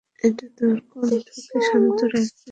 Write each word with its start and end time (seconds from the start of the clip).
এটা 0.23 0.45
তোর 0.57 0.75
কণ্ঠকে 0.89 1.31
শান্ত 1.67 1.99
রাখবে। 2.03 2.39